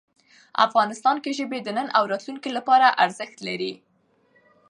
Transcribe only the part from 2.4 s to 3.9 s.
لپاره ارزښت لري.